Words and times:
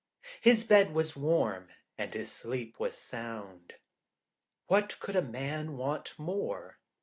His 0.41 0.63
bed 0.63 0.95
was 0.95 1.15
warm, 1.15 1.69
and 1.95 2.11
his 2.11 2.31
sleep 2.31 2.79
was 2.79 2.97
sound. 2.97 3.73
What 4.65 4.99
could 4.99 5.15
a 5.15 5.21
man 5.21 5.77
want 5.77 6.17
more? 6.17 6.79